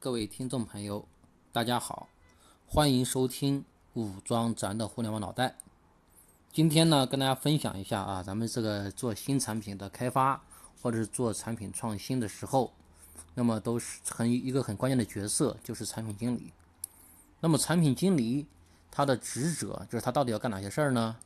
[0.00, 1.08] 各位听众朋友，
[1.50, 2.08] 大家好，
[2.68, 3.64] 欢迎收听
[3.94, 5.56] 武装咱的互联网脑袋。
[6.52, 10.40] 今天呢，跟大家分享一下啊，咱们这个做新产品的开发，
[10.80, 12.72] 或者是做产品创新的时候，
[13.34, 16.52] 那么都是很一个很关键的角色，就是产品经理。
[17.40, 18.46] 那么产品经理
[18.92, 21.16] 他的职责就是他到底要干哪些事儿呢？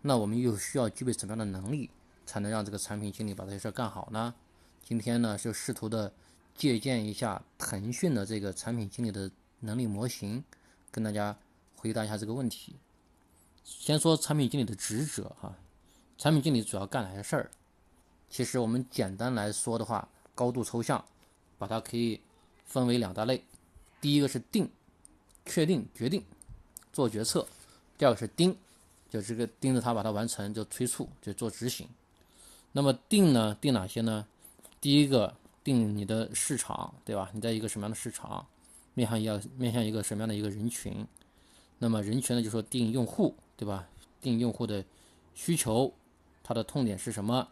[0.00, 1.90] 那我们又需要具备什么样的能力，
[2.24, 4.34] 才能让这个产品经理把这些事儿干好呢？
[4.82, 6.10] 今天呢，就试图的。
[6.56, 9.30] 借鉴一下腾讯的这个产品经理的
[9.60, 10.44] 能力模型，
[10.90, 11.36] 跟大家
[11.74, 12.76] 回答一下这个问题。
[13.64, 15.56] 先说产品经理的职责哈，
[16.16, 17.50] 产品经理主要干哪些事儿？
[18.30, 21.04] 其实我们简单来说的话，高度抽象，
[21.58, 22.20] 把它可以
[22.64, 23.42] 分为两大类。
[24.00, 24.70] 第一个是定，
[25.44, 26.22] 确定、决定、
[26.92, 27.46] 做决策；
[27.98, 28.56] 第二个是盯，
[29.10, 31.88] 就这个盯着它把它完成，就催促，就做执行。
[32.72, 33.56] 那么定呢？
[33.60, 34.26] 定哪些呢？
[34.80, 35.34] 第一个。
[35.64, 37.30] 定你的市场，对吧？
[37.32, 38.46] 你在一个什么样的市场，
[38.92, 41.04] 面向要面向一个什么样的一个人群？
[41.78, 43.88] 那么人群呢，就说定用户，对吧？
[44.20, 44.84] 定用户的
[45.34, 45.92] 需求，
[46.42, 47.48] 它的痛点是什么？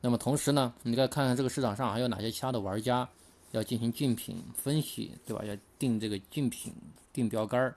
[0.00, 3.08] 那么同时呢，你再看看这个市场上还有哪些其他的玩家
[3.52, 5.44] 要进行竞品分析，对吧？
[5.44, 6.72] 要定这个竞品
[7.12, 7.76] 定标杆儿。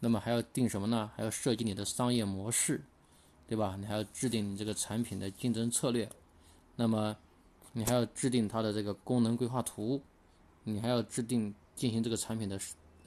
[0.00, 1.10] 那么还要定什么呢？
[1.14, 2.82] 还要设计你的商业模式，
[3.46, 3.76] 对吧？
[3.78, 6.08] 你还要制定你这个产品的竞争策略。
[6.74, 7.14] 那么。
[7.72, 10.00] 你还要制定它的这个功能规划图，
[10.64, 12.58] 你还要制定进行这个产品的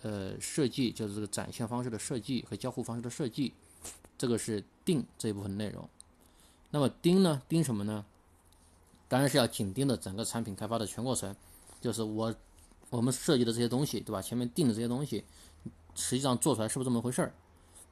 [0.01, 3.53] 呃设计，就是这个展现方式的设计和交互方式的设计，
[4.17, 5.87] 这个是定这一部分内容。
[6.69, 7.41] 那么盯呢？
[7.49, 8.05] 盯什么呢？
[9.07, 11.35] 当然是要紧盯的整个产品开发的全过程，
[11.81, 12.33] 就是我
[12.89, 14.21] 我们设计的这些东西，对吧？
[14.21, 15.25] 前面定的这些东西，
[15.95, 17.33] 实际上做出来是不是这么回事儿？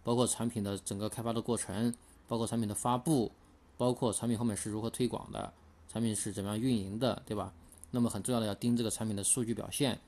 [0.01, 1.93] 包括产品的整个开发的过程，
[2.25, 3.29] 包括产品的发布，
[3.77, 5.53] 包括产品后面是如何推广的。
[5.91, 7.51] 产品是怎么样运营的，对吧？
[7.91, 9.99] 那么很重要的要盯这个产品的数据表现，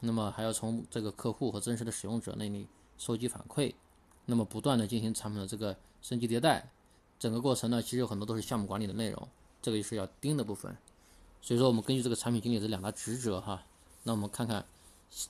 [0.00, 3.74] 那么还要从这个客户和真实的使用者那里收集反馈，
[4.24, 6.70] 那么不断的进行产品的这个升级迭代，
[7.18, 9.28] 整个过程呢，其实有很多都是项目管理的内容，
[9.60, 10.76] 这个就是要盯的部分。
[11.42, 13.66] 所以说，我们根据这个产品经理的两大职责哈，
[14.04, 14.64] 那我们看看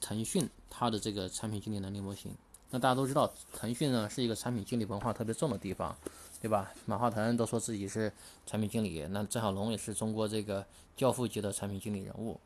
[0.01, 2.31] 腾讯它的这个产品经理能力模型。
[2.71, 5.97] 那大家都知道，腾讯呢是一个产品经理文化特别重的地方。
[6.41, 6.71] 对吧？
[6.85, 8.13] 马化腾都说自己是
[8.45, 10.63] 产品经理，那郑晓龙也是中国这个
[10.95, 12.39] 教父级的产品经理人物。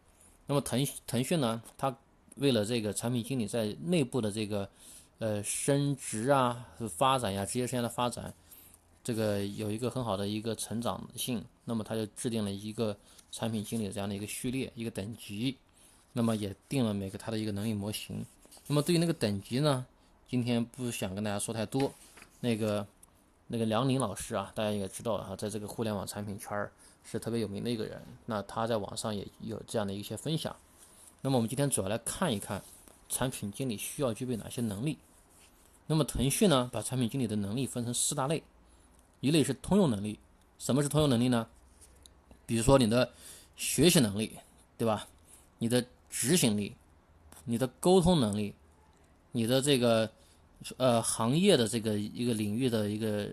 [0.46, 1.60] 那么腾腾讯呢？
[1.76, 1.92] 他
[2.36, 4.68] 为了这个产品经理在内部的这个
[5.18, 6.64] 呃升职啊、
[6.96, 8.32] 发展呀、职业生涯的发展，
[9.02, 11.44] 这个有一个很好的一个成长性。
[11.64, 12.96] 那么他就制定了一个
[13.32, 15.56] 产品经理这样的一个序列、一个等级。
[16.12, 18.24] 那么也定了每个他的一个能力模型。
[18.68, 19.84] 那么对于那个等级呢，
[20.28, 21.92] 今天不想跟大家说太多，
[22.40, 22.86] 那个。
[23.50, 26.70] 那个梁宁老师啊，大家也知道了哈，在这个互联网产品圈儿
[27.02, 27.98] 是特别有名的一个人。
[28.26, 30.54] 那他在网上也有这样的一些分享。
[31.22, 32.62] 那么我们今天主要来看一看
[33.08, 34.98] 产品经理需要具备哪些能力。
[35.86, 38.42] 那么腾讯呢，把产品经理的能力分成四大类，
[39.20, 40.18] 一类是通用能力。
[40.58, 41.48] 什么是通用能力呢？
[42.44, 43.10] 比如说你的
[43.56, 44.38] 学习能力，
[44.76, 45.08] 对吧？
[45.56, 46.76] 你的执行力，
[47.46, 48.54] 你的沟通能力，
[49.32, 50.10] 你的这个。
[50.76, 53.30] 呃，行业的这个一个领域的一个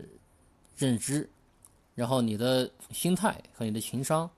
[0.77, 1.27] 认知，
[1.95, 4.29] 然后你的心态和你的情商，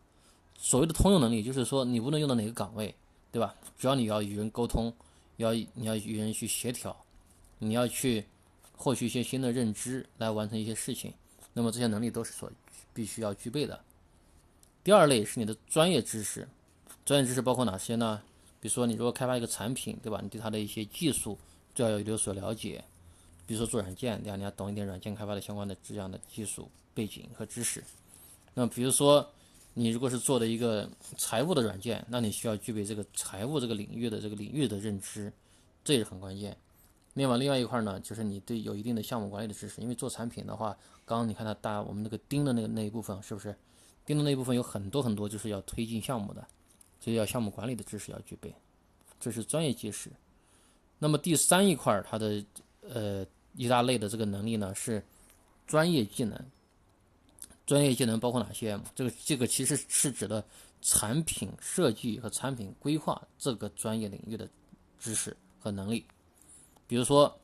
[0.58, 2.96] 所谓的通用能力，就是说你无论用到哪个岗位，
[3.30, 3.54] 对吧？
[3.78, 4.92] 只要你要与人沟通，
[5.36, 6.96] 要你要与人去协调，
[7.60, 8.24] 你要去
[8.74, 11.14] 获取一些新的认知来完成一些事情，
[11.52, 12.50] 那么这些能力都是所
[12.94, 13.78] 必须要具备的。
[14.82, 16.48] 第二类是你的专业知识，
[17.04, 18.22] 专业知识包括哪些呢？
[18.62, 20.22] 比如说你如果开发一个产品，对吧？
[20.24, 21.38] 你对它的一些技术。
[21.78, 22.84] 就要有所了解，
[23.46, 24.36] 比如说做软件，对吧？
[24.36, 27.84] 你要懂一点软件开发的相关的这样的技术背景和知识。
[28.56, 29.30] 那，比如说
[29.76, 30.90] 你如果是做的一个
[31.20, 35.32] 财务的软件，那你需要具备这个财务这个领域的这个领域的认知，
[35.84, 36.58] 这也是很关键。
[37.14, 43.56] 另外，另外一块呢，就是你对有一定的项目管理的知识，因为做产品的话，刚刚你看它大我们那个钉的那个那一部分，是不是？
[44.04, 46.48] 钉的那一部分有很多很多就是要推进项目的，
[47.00, 48.52] 所以要项目管理的知识要具备，
[49.20, 50.10] 这是专业知识。
[51.00, 52.44] 那么第三一块，它的
[52.82, 55.04] 呃一大类的这个能力呢是
[55.66, 56.40] 专业技能。
[57.66, 58.80] 专业技能包括哪些？
[58.96, 60.44] 这个这个其实是指的
[60.82, 64.50] 产品设计和产品规划这个专业领域的
[64.98, 66.06] 知识和能力。
[66.88, 67.38] 比如说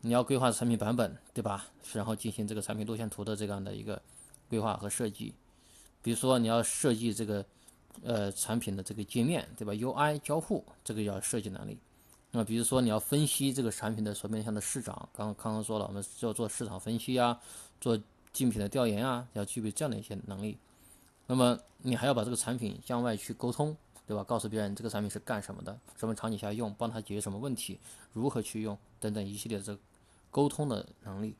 [0.00, 1.66] 你要规划产品版本，对吧？
[1.92, 4.02] 然后进行这个产品路线图的这样的一个
[4.48, 5.32] 规划和设计。
[6.02, 7.44] 比如说你要设计这个
[8.02, 11.78] 呃产品的这个界面，对吧？UI 交互这个要设计能力。
[12.30, 17.40] 那比如说你要分析这个产品的所面向的市场，刚刚刚说了，我们需要做市场分析啊，
[17.80, 17.98] 做
[18.32, 20.58] 竞品的调研啊，要具备这样的一些能力。
[21.26, 23.76] 那么你还要把这个产品向外去沟通，
[24.06, 24.22] 对吧？
[24.24, 27.78] 告诉别人这个产品是干什么的，什么场景下用，帮他解决什么问题，
[28.12, 29.78] 如何去用等等一系列的这
[30.30, 31.34] 沟通的能力。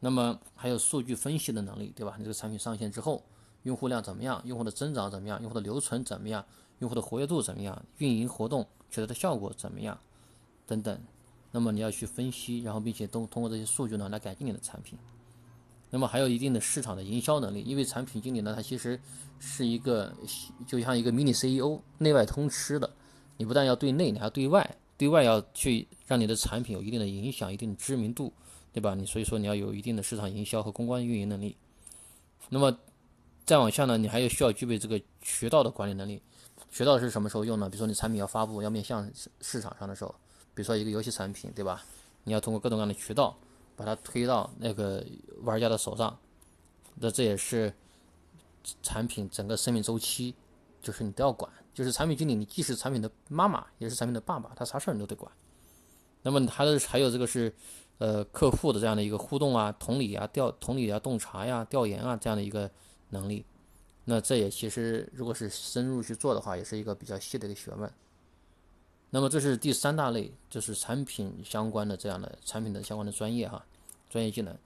[0.00, 2.14] 那么还有数据分析的能力，对吧？
[2.18, 3.22] 你这个产品上线之后，
[3.62, 4.40] 用户量怎么样？
[4.44, 5.40] 用户的增长怎么样？
[5.40, 6.44] 用户的留存怎么样？
[6.80, 7.84] 用户的活跃度怎么样？
[7.98, 9.98] 运营活动取得的效果怎么样？
[10.66, 10.96] 等等。
[11.50, 14.96] 那么你要去分析，然后并且都通过这些数据呢来改进你的产品。
[15.90, 18.98] 那么还有一定的市场的营销能力，因为产品经理呢，他其实
[19.40, 20.12] 是一个
[20.66, 22.88] 就像一个 mini CEO，内外通吃的。
[23.36, 28.32] 你不但要对内，你还要对外，对外要去让你的产品有一定的影响、一定的知名度。
[28.72, 28.94] 对吧？
[28.96, 31.56] 你所以说你要有一定的市场营销和公关运营能力。
[32.48, 32.76] 那么
[33.44, 36.20] 再往下呢，你还有需要具备这个渠道的管理能力。
[36.74, 37.70] 渠道是什么时候用呢？
[37.70, 39.08] 比如说你产品要发布、要面向
[39.40, 40.12] 市场上的时候，
[40.54, 41.84] 比如说一个游戏产品，对吧？
[42.24, 43.38] 你要通过各种各样的渠道
[43.76, 45.06] 把它推到那个
[45.42, 46.18] 玩家的手上。
[46.96, 47.72] 那这也是
[48.82, 50.34] 产品整个生命周期，
[50.82, 51.48] 就是你都要管。
[51.72, 55.30] 就是产品经理，你既是产品的妈妈，也是产品的爸爸，他啥事儿你都得管。
[56.22, 57.54] 那么还有还有这个是。
[57.98, 62.68] 呃，客户的这样的一个互动啊、同理啊、调同理啊、洞察呀、调研啊这样的一个
[63.10, 63.46] 能力，
[64.04, 67.90] 那这也其实如果是深入去做的话，也是一个比较细的一个学问。
[69.10, 73.64] 那么这是第三大类，就是产品相关的这样的产品的相关的专业哈，
[74.10, 74.56] 专业技能。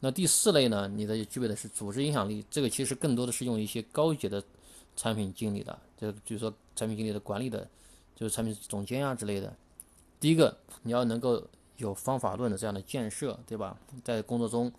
[0.00, 4.42] 那第四类呢，你的具备的是组织影响力，这个其实更多的是用一些高级的
[4.96, 7.68] 产品经理的，就比如说产品经理的管理的，
[8.16, 9.54] 就是产品总监啊之类的。
[10.18, 11.42] 第一个，你要能够。
[11.78, 13.76] 有方法论的这样的建设，对吧？
[14.04, 14.70] 在工作中，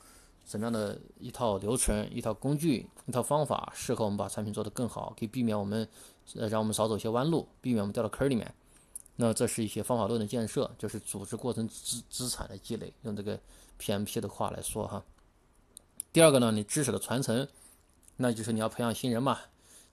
[0.45, 5.87] 怎么样的一套流程、一套工具、一套方法，适合我们把产品做得更好，可以避免我们，
[6.35, 8.53] 呃，让我们少走一些弯路，避免我们掉到坑里面。
[9.15, 12.93] 那这是一些方法论的建设，就是组织过程资资产的积累。
[13.03, 13.39] 用这个
[13.79, 15.03] PMP 的话来说哈。
[16.11, 17.47] 第二个呢，你知识的传承，
[18.17, 19.39] 那就是你要培养新人嘛。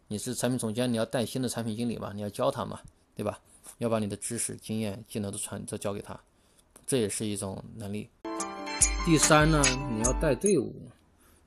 [0.09, 2.81] 你是产品总监，你要带新的产品经理嘛，你要教他嘛，
[3.15, 3.41] 对吧？
[3.79, 6.19] 要把你的知识、经验、技能都传都交给他。
[6.87, 8.09] 这也是一种能力。
[9.05, 10.75] 第三呢，你要带队伍，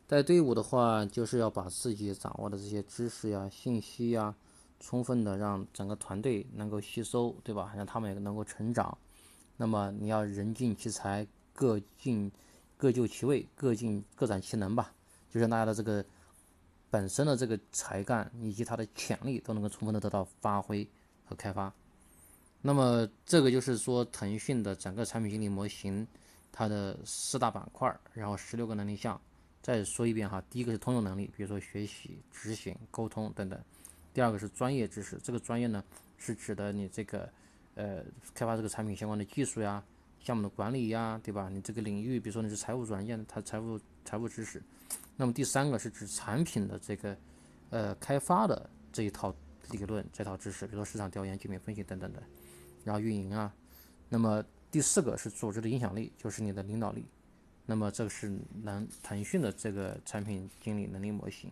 [0.08, 4.36] 带队伍的话，就是要把自己掌握的这些知识呀、信息呀，
[4.80, 7.74] 充分的让整个团队能够吸收，对吧？
[7.76, 8.98] 让他们也能够成长。
[9.56, 12.32] 那么你要人尽其才，各尽
[12.76, 14.92] 各就其位，各尽各展其能吧，
[15.30, 16.04] 就是大家的这个
[16.90, 20.86] 本身的这个才干以及他的潜力都能够充分的得到发挥
[21.24, 21.72] 和开发。
[22.62, 26.08] 那么这个就是说，腾讯的整个产品经理模型，
[26.54, 29.20] 它的四大板块，然后十六个能力项。
[29.62, 33.58] 再说一遍哈，第一个是通用能力，比如说学习、执行、沟通等等；
[34.14, 35.82] 第二个是专业知识，这个专业呢
[36.18, 37.30] 是指的你这个
[37.76, 38.04] 呃
[38.34, 39.82] 开发这个产品相关的技术呀、
[40.20, 41.48] 项目的管理呀，对吧？
[41.48, 44.62] 你这个领域，比如说你是财务软件，它财务财务知识。
[45.16, 47.18] 那么第三个是指产品的这个
[47.70, 49.34] 呃开发的这一套
[49.72, 52.22] 理论、这套知识，比如说市场调研、竞品分析等等的。
[52.84, 53.54] 然后运营啊，
[54.10, 57.06] 那么第四个是组织的影响力，就是你的领导力。
[57.68, 61.52] 那么这个是能腾讯的这个产品经理能力模型。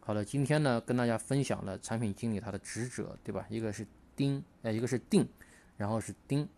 [0.00, 3.44] 好了，今天呢跟大家分享了产品经理他的职责，对吧？
[3.50, 3.86] 一个是
[4.16, 5.28] 盯，呃，一个是定，
[5.76, 6.48] 然后是盯。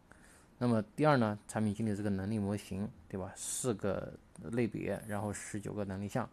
[0.59, 3.33] 那么第二呢，产品经理这个能力模型，对吧？
[3.35, 4.12] 四个
[4.53, 6.31] 类别，然后十九个能力项。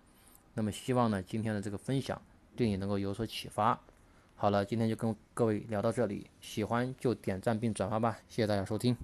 [0.54, 2.22] 那么希望呢今天的这个分享
[2.56, 3.82] 对你能够有所启发。
[4.36, 8.96] 好了，今天就跟各位聊到这里，喜欢就点赞并转发吧，谢谢大家收听。